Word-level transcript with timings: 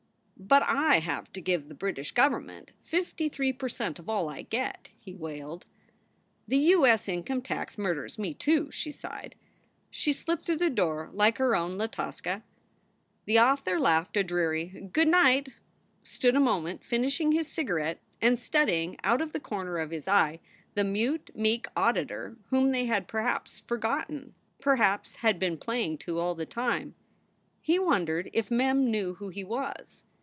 "But 0.43 0.63
I 0.63 0.99
have 0.99 1.31
to 1.33 1.39
give 1.39 1.69
the 1.69 1.75
British 1.75 2.11
government 2.13 2.71
fifty 2.81 3.29
three 3.29 3.53
per 3.53 3.69
cent 3.69 3.99
of 3.99 4.09
all 4.09 4.27
I 4.27 4.41
get," 4.41 4.89
he 4.99 5.13
wailed. 5.13 5.67
11 6.47 6.47
The 6.47 6.57
U. 6.57 6.85
S. 6.87 7.07
income 7.07 7.43
tax 7.43 7.77
murders 7.77 8.17
me, 8.17 8.33
too," 8.33 8.71
she 8.71 8.91
sighed. 8.91 9.35
She 9.91 10.11
slipped 10.11 10.45
through 10.45 10.57
the 10.57 10.71
door 10.71 11.11
like 11.13 11.37
her 11.37 11.55
own 11.55 11.77
La 11.77 11.85
Tosca. 11.85 12.43
The 13.25 13.37
author 13.39 13.79
laughed 13.79 14.17
a 14.17 14.23
dreary 14.23 14.89
"Good 14.91 15.07
night!" 15.07 15.49
stood 16.03 16.35
a 16.35 16.39
moment 16.39 16.83
finishing 16.83 17.33
his 17.33 17.47
cigarette 17.47 17.99
and 18.19 18.39
studying 18.39 18.97
out 19.03 19.21
of 19.21 19.33
the 19.33 19.39
corner 19.39 19.77
of 19.77 19.91
his 19.91 20.05
SOULS 20.05 20.13
FOR 20.13 20.17
SALE 20.17 20.25
73 20.25 20.39
eye 20.39 20.73
the 20.73 20.83
mute, 20.91 21.29
meek 21.35 21.67
auditor 21.77 22.35
whom 22.49 22.71
they 22.71 22.85
had 22.87 23.07
perhaps 23.07 23.59
for 23.67 23.77
gotten; 23.77 24.33
perhaps 24.59 25.17
had 25.17 25.37
been 25.37 25.55
playing 25.57 25.99
to 25.99 26.17
all 26.19 26.33
the 26.33 26.47
time. 26.47 26.95
He 27.61 27.77
wondered 27.77 28.31
if 28.33 28.49
Mem 28.49 28.89
knew 28.89 29.13
who 29.13 29.29
he 29.29 29.43
was. 29.43 30.03